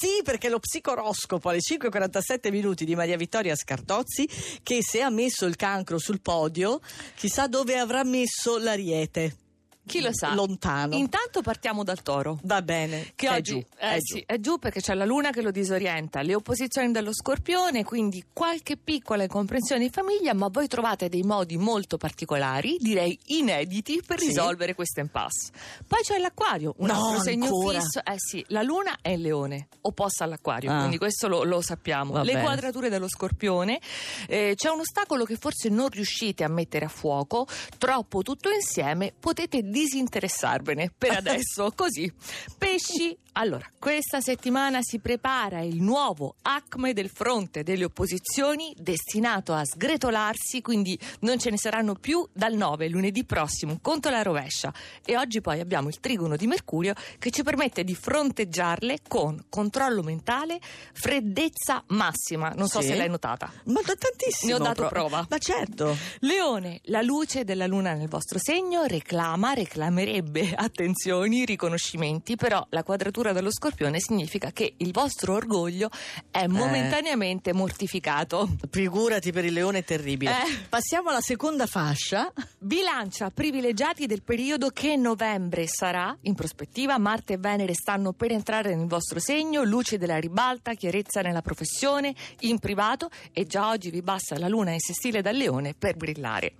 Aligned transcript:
sì, 0.00 0.22
perché 0.24 0.48
lo 0.48 0.60
psicoroscopo 0.60 1.50
alle 1.50 1.58
5.47 1.58 2.50
minuti 2.50 2.86
di 2.86 2.94
Maria 2.94 3.18
Vittoria 3.18 3.54
Scardozzi, 3.54 4.26
che 4.62 4.78
se 4.82 5.02
ha 5.02 5.10
messo 5.10 5.44
il 5.44 5.56
cancro 5.56 5.98
sul 5.98 6.22
podio, 6.22 6.80
chissà 7.14 7.46
dove 7.46 7.78
avrà 7.78 8.02
messo 8.02 8.56
l'ariete. 8.56 9.49
Chi 9.90 10.00
lo 10.00 10.10
sa? 10.12 10.34
Lontano. 10.34 10.94
Intanto 10.96 11.42
partiamo 11.42 11.82
dal 11.84 12.02
toro. 12.02 12.38
Va 12.44 12.62
bene. 12.62 13.12
Che 13.14 13.26
è 13.28 13.32
oggi 13.32 13.52
giù. 13.52 13.58
eh, 13.78 13.94
è 13.94 13.96
sì, 14.00 14.18
giù. 14.18 14.22
è 14.26 14.38
giù 14.40 14.58
perché 14.58 14.80
c'è 14.80 14.94
la 14.94 15.04
luna 15.04 15.30
che 15.30 15.42
lo 15.42 15.50
disorienta, 15.50 16.22
le 16.22 16.34
opposizioni 16.34 16.92
dello 16.92 17.12
scorpione, 17.12 17.84
quindi 17.84 18.24
qualche 18.32 18.76
piccola 18.76 19.22
incomprensione 19.24 19.84
in 19.84 19.90
famiglia, 19.90 20.32
ma 20.34 20.48
voi 20.48 20.68
trovate 20.68 21.08
dei 21.08 21.22
modi 21.22 21.56
molto 21.56 21.96
particolari, 21.96 22.76
direi 22.78 23.18
inediti, 23.26 24.02
per 24.04 24.18
Sì. 24.20 24.26
risolvere 24.28 24.74
questo 24.74 25.00
impasse. 25.00 25.50
Poi 25.86 26.00
c'è 26.02 26.18
l'acquario, 26.18 26.74
un 26.78 26.86
No, 26.86 27.06
altro 27.08 27.22
segno 27.22 27.44
ancora? 27.46 27.80
fisso. 27.80 28.00
Eh 28.04 28.14
sì, 28.16 28.44
la 28.48 28.62
luna 28.62 28.98
è 29.02 29.10
il 29.10 29.20
leone, 29.20 29.68
opposta 29.82 30.24
all'acquario, 30.24 30.70
Ah. 30.70 30.78
quindi 30.78 30.98
questo 30.98 31.26
lo, 31.28 31.42
lo 31.44 31.60
sappiamo. 31.60 32.12
Va 32.12 32.22
le 32.22 32.32
bene. 32.32 32.44
quadrature 32.44 32.88
dello 32.88 33.08
scorpione, 33.08 33.80
eh, 34.28 34.52
c'è 34.54 34.68
un 34.70 34.80
ostacolo 34.80 35.24
che 35.24 35.36
forse 35.36 35.68
non 35.68 35.88
riuscite 35.88 36.44
a 36.44 36.48
mettere 36.48 36.84
a 36.84 36.88
fuoco, 36.88 37.46
troppo 37.78 38.22
tutto 38.22 38.50
insieme, 38.50 39.12
potete 39.18 39.62
disinteressarvene 39.80 40.92
per 40.96 41.12
adesso, 41.12 41.72
così. 41.74 42.12
Pesci, 42.58 43.16
allora, 43.40 43.66
questa 43.78 44.20
settimana 44.20 44.80
si 44.82 44.98
prepara 44.98 45.60
il 45.60 45.80
nuovo 45.80 46.34
acme 46.42 46.92
del 46.92 47.08
fronte 47.08 47.62
delle 47.62 47.84
opposizioni 47.84 48.74
destinato 48.76 49.54
a 49.54 49.64
sgretolarsi, 49.64 50.60
quindi 50.60 50.98
non 51.20 51.38
ce 51.38 51.48
ne 51.48 51.56
saranno 51.56 51.94
più 51.94 52.26
dal 52.34 52.52
9 52.54 52.88
lunedì 52.88 53.24
prossimo, 53.24 53.78
conto 53.80 54.10
la 54.10 54.20
rovescia. 54.20 54.70
E 55.06 55.16
oggi 55.16 55.40
poi 55.40 55.58
abbiamo 55.60 55.88
il 55.88 56.00
trigono 56.00 56.36
di 56.36 56.46
Mercurio 56.46 56.92
che 57.18 57.30
ci 57.30 57.42
permette 57.42 57.82
di 57.82 57.94
fronteggiarle 57.94 58.98
con 59.08 59.42
controllo 59.48 60.02
mentale, 60.02 60.58
freddezza 60.92 61.82
massima. 61.88 62.50
Non 62.54 62.68
so 62.68 62.80
Sì. 62.82 62.88
se 62.88 62.96
l'hai 62.96 63.08
notata. 63.08 63.50
Ma 63.64 63.80
da 63.82 63.94
tantissimo. 63.94 64.52
Ne 64.52 64.60
ho 64.60 64.62
dato 64.62 64.82
pro- 64.82 64.88
prova. 64.88 65.26
Ma 65.30 65.38
certo. 65.38 65.96
Leone, 66.20 66.80
la 66.84 67.00
luce 67.00 67.44
della 67.44 67.66
luna 67.66 67.94
nel 67.94 68.08
vostro 68.08 68.38
segno 68.38 68.84
reclama, 68.84 69.54
reclamerebbe 69.54 70.52
attenzioni, 70.54 71.46
riconoscimenti, 71.46 72.36
però 72.36 72.64
la 72.68 72.82
quadratura 72.82 73.29
dello 73.32 73.50
scorpione 73.52 74.00
significa 74.00 74.50
che 74.50 74.74
il 74.76 74.92
vostro 74.92 75.34
orgoglio 75.34 75.90
è 76.30 76.46
momentaneamente 76.46 77.52
mortificato. 77.52 78.48
Figurati 78.70 79.32
per 79.32 79.44
il 79.44 79.52
leone 79.52 79.78
è 79.78 79.84
terribile. 79.84 80.30
Eh. 80.30 80.58
Passiamo 80.68 81.10
alla 81.10 81.20
seconda 81.20 81.66
fascia. 81.66 82.32
Bilancia 82.58 83.30
privilegiati 83.30 84.06
del 84.06 84.22
periodo 84.22 84.70
che 84.70 84.96
novembre 84.96 85.66
sarà. 85.66 86.16
In 86.22 86.34
prospettiva, 86.34 86.98
Marte 86.98 87.34
e 87.34 87.38
Venere 87.38 87.74
stanno 87.74 88.12
per 88.12 88.32
entrare 88.32 88.74
nel 88.74 88.86
vostro 88.86 89.18
segno, 89.18 89.62
luce 89.62 89.98
della 89.98 90.18
ribalta, 90.18 90.74
chiarezza 90.74 91.20
nella 91.20 91.42
professione, 91.42 92.14
in 92.40 92.58
privato 92.58 93.08
e 93.32 93.46
già 93.46 93.68
oggi 93.68 93.90
vi 93.90 94.02
basta 94.02 94.38
la 94.38 94.48
luna 94.48 94.72
in 94.72 94.80
sestile 94.80 95.22
dal 95.22 95.36
leone 95.36 95.74
per 95.74 95.96
brillare. 95.96 96.54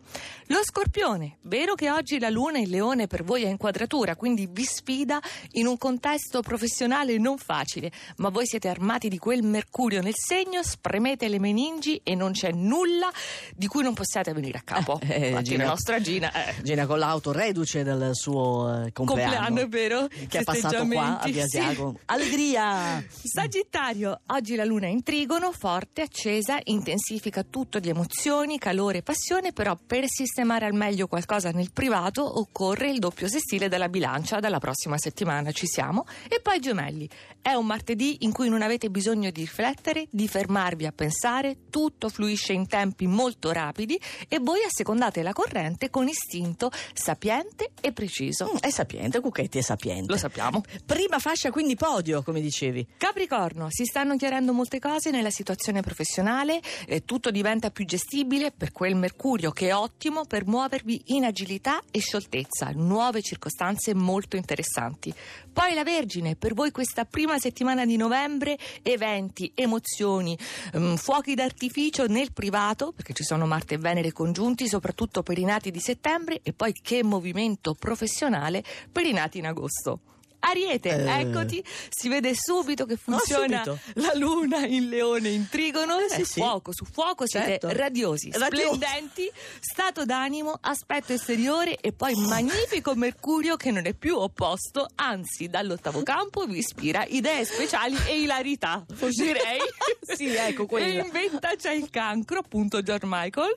Lo 0.47 0.61
scorpione, 0.65 1.39
vero 1.43 1.75
che 1.75 1.91
oggi 1.91 2.19
la 2.19 2.29
luna 2.29 2.59
in 2.59 2.71
leone 2.71 3.07
per 3.07 3.23
voi 3.23 3.45
è 3.45 3.49
in 3.49 3.57
quadratura, 3.57 4.17
quindi 4.17 4.49
vi 4.51 4.65
sfida 4.65 5.21
in 5.53 5.67
un 5.67 5.79
contesto 5.79 6.43
professionale 6.51 7.17
non 7.17 7.39
facile, 7.39 7.93
ma 8.17 8.29
voi 8.29 8.45
siete 8.45 8.67
armati 8.67 9.09
di 9.09 9.19
quel 9.19 9.45
mercurio 9.45 10.03
nel 10.03 10.15
segno, 10.17 10.65
spremete 10.65 11.29
le 11.29 11.39
meningi 11.39 12.01
e 12.03 12.17
non 12.17 12.33
c'è 12.33 12.51
nulla 12.51 13.09
di 13.55 13.69
cui 13.69 13.85
non 13.85 13.95
possiate 13.95 14.33
venire 14.33 14.59
a 14.59 14.63
capo. 14.65 14.99
Eh, 15.01 15.13
eh, 15.13 15.27
Infatti 15.29 15.45
Gina- 15.45 15.63
la 15.63 15.71
nostra 15.71 16.01
Gina 16.01 16.33
eh, 16.33 16.55
Gina 16.65 16.87
con 16.87 16.99
l'auto 16.99 17.31
reduce 17.31 17.85
dal 17.85 18.11
suo 18.15 18.85
eh, 18.87 18.93
compleanno. 18.93 19.31
compleanno, 19.37 19.61
è 19.61 19.69
vero? 19.69 20.09
Che 20.09 20.39
è 20.41 20.43
passato 20.43 20.85
qua 20.89 21.21
a 21.21 21.27
Via 21.29 21.47
Sì. 21.47 21.59
Asiago. 21.59 22.01
Allegria! 22.07 23.05
Sagittario, 23.23 24.21
oggi 24.27 24.57
la 24.57 24.65
luna 24.65 24.87
è 24.87 24.91
in 24.91 25.05
trigono, 25.05 25.53
forte, 25.53 26.03
accesa, 26.03 26.59
intensifica 26.65 27.45
tutto 27.49 27.79
di 27.79 27.89
emozioni, 27.91 28.59
calore 28.59 28.99
e 28.99 29.03
passione, 29.03 29.53
però 29.53 29.79
per 29.87 30.05
sistemare 30.09 30.67
al 30.67 30.75
meglio 30.75 31.07
qualcosa 31.07 31.51
nel 31.51 31.71
privato 31.73 32.41
occorre 32.41 32.91
il 32.91 32.99
doppio 32.99 33.29
sestile 33.29 33.69
della 33.69 33.89
bilancia, 33.89 34.41
dalla 34.41 34.59
prossima 34.59 34.99
settimana 34.99 35.53
ci 35.53 35.67
siamo. 35.67 36.07
E 36.29 36.40
poi 36.41 36.61
gemelli, 36.61 37.09
è 37.43 37.53
un 37.55 37.67
martedì 37.67 38.19
in 38.21 38.33
cui 38.33 38.49
non 38.49 38.63
avete 38.63 38.91
bisogno 38.91 39.31
di 39.31 39.41
riflettere, 39.41 40.07
di 40.11 40.29
fermarvi 40.29 40.87
a 40.87 40.93
pensare, 40.93 41.57
tutto 41.71 42.09
fluisce 42.09 42.53
in 42.53 42.67
tempi 42.67 43.07
molto 43.07 43.51
rapidi 43.53 43.99
e 44.29 44.39
voi 44.41 44.63
assecondate 44.63 45.23
la 45.23 45.33
corrente 45.33 45.89
con 45.91 46.07
istinto 46.09 46.71
sapiente 46.93 47.71
e 47.81 47.93
preciso. 47.93 48.51
Mm, 48.53 48.57
È 48.59 48.71
sapiente, 48.71 49.21
Cucchetti 49.21 49.59
è 49.59 49.63
sapiente. 49.63 50.13
Lo 50.13 50.19
sappiamo. 50.19 50.63
Prima 50.85 51.19
fascia 51.19 51.51
quindi 51.51 51.77
podio, 51.77 52.23
come 52.23 52.41
dicevi. 52.41 52.87
Capricorno, 52.97 53.69
si 53.71 53.85
stanno 53.85 54.17
chiarendo 54.17 54.53
molte 54.53 54.79
cose 54.79 55.11
nella 55.11 55.31
situazione 55.31 55.81
professionale, 55.81 56.61
eh, 56.87 57.05
tutto 57.05 57.31
diventa 57.31 57.71
più 57.71 57.85
gestibile 57.87 58.53
per 58.53 58.73
quel 58.73 58.95
Mercurio 58.97 59.51
che 59.51 59.69
è 59.69 59.75
ottimo 59.75 60.25
per 60.27 60.47
muovervi 60.47 61.03
in 61.07 61.25
agilità 61.25 61.83
e 61.91 62.01
scioltezza, 62.01 62.71
nuove 62.75 63.23
circostanze 63.23 63.95
molto 63.95 64.37
interessanti. 64.37 65.13
Poi 65.53 65.75
la 65.75 65.83
Vergine, 65.83 66.30
per 66.37 66.55
voi 66.55 66.71
questa 66.71 67.05
prima 67.05 67.39
settimana 67.39 67.85
di 67.85 67.97
novembre, 67.97 68.59
eventi, 68.83 69.53
emozioni, 69.55 70.37
mm, 70.77 70.95
fuochi 70.95 71.35
d'artificio 71.35 72.07
nel 72.07 72.33
privato, 72.33 72.93
perché 72.93 73.13
ci 73.13 73.25
sono 73.25 73.47
Marte 73.47 73.75
e 73.75 73.79
Venere 73.79 74.13
congiunti, 74.13 74.69
soprattutto 74.69 75.23
per 75.23 75.39
i 75.39 75.45
nati 75.45 75.71
di 75.71 75.81
settembre, 75.81 76.41
e 76.43 76.53
poi 76.53 76.73
che 76.73 77.03
movimento 77.03 77.75
professionale 77.75 78.63
per 78.91 79.07
i 79.07 79.13
nati 79.13 79.39
in 79.39 79.47
agosto. 79.47 80.01
Ariete, 80.41 80.89
Eh. 80.91 81.21
eccoti, 81.21 81.63
si 81.89 82.09
vede 82.09 82.33
subito 82.35 82.87
che 82.87 82.97
funziona 82.97 83.63
subito. 83.63 83.79
la 83.95 84.13
luna 84.15 84.65
in 84.67 84.89
leone 84.89 85.29
in 85.29 85.49
trigono, 85.49 85.99
Eh, 85.99 86.07
è 86.07 86.25
sì. 86.25 86.41
fuoco 86.41 86.73
su 86.73 86.85
fuoco, 86.85 87.27
siete 87.27 87.59
Certo. 87.61 87.69
radiosi, 87.73 88.31
Radio- 88.33 88.75
splendenti, 88.75 89.31
stato 89.61 90.05
d'animo, 90.05 90.57
aspetto 90.61 91.13
esteriore 91.13 91.77
e 91.79 91.93
poi 91.93 92.15
magnifico 92.15 92.95
Mercurio 92.95 93.57
che 93.57 93.71
non 93.71 93.87
è 93.87 93.93
più 93.95 94.17
opposto, 94.17 94.89
anzi 94.97 95.49
dall'ottavo 95.49 96.03
campo 96.03 96.47
vi 96.47 96.59
ispira 96.59 97.05
idee 97.07 97.45
speciali 97.45 97.97
e 98.07 98.21
ilarità, 98.23 98.85
direi. 98.89 99.59
Sì, 100.21 100.35
ecco 100.35 100.67
quella. 100.67 101.03
E 101.03 101.07
in 101.07 101.11
vetta 101.11 101.55
c'è 101.57 101.73
il 101.73 101.89
cancro, 101.91 102.41
appunto 102.41 102.83
George 102.83 103.07
Michael, 103.09 103.55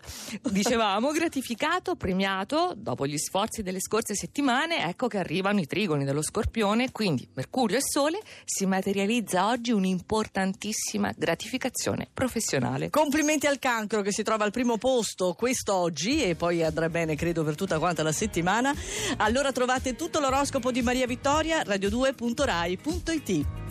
dicevamo 0.49 1.11
gratificato, 1.11 1.95
premiato, 1.95 2.73
dopo 2.75 3.07
gli 3.07 3.17
sforzi 3.17 3.63
delle 3.63 3.79
scorse 3.79 4.15
settimane, 4.15 4.87
ecco 4.87 5.07
che 5.07 5.17
arrivano 5.17 5.59
i 5.59 5.65
trigoni 5.65 6.05
dello 6.05 6.21
scorpione, 6.21 6.91
quindi 6.91 7.27
Mercurio 7.33 7.77
e 7.77 7.81
Sole, 7.81 8.19
si 8.45 8.65
materializza 8.65 9.47
oggi 9.47 9.71
un'importantissima 9.71 11.13
gratificazione 11.15 12.07
professionale. 12.13 12.89
Complimenti 12.89 13.47
al 13.47 13.59
cancro 13.59 14.01
che 14.01 14.11
si 14.11 14.23
trova 14.23 14.43
al 14.43 14.51
primo 14.51 14.77
posto 14.77 15.33
quest'oggi 15.33 16.23
e 16.23 16.35
poi 16.35 16.63
andrà 16.63 16.89
bene 16.89 17.15
credo 17.15 17.43
per 17.43 17.55
tutta 17.55 17.79
quanta 17.79 18.03
la 18.03 18.11
settimana. 18.11 18.73
Allora 19.17 19.51
trovate 19.51 19.95
tutto 19.95 20.19
l'oroscopo 20.19 20.71
di 20.71 20.81
Maria 20.81 21.07
Vittoria 21.07 21.61
radio2.rai.it. 21.61 23.62